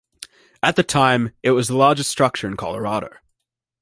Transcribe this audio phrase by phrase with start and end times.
[0.63, 3.09] At the time, it was the largest structure in Colorado.